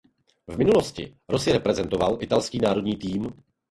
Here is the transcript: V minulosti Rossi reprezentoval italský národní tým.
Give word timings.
V 0.47 0.57
minulosti 0.57 1.15
Rossi 1.29 1.51
reprezentoval 1.51 2.17
italský 2.21 2.59
národní 2.59 2.95
tým. 2.97 3.31